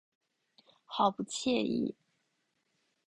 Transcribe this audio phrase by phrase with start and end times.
[0.85, 1.95] 好不惬意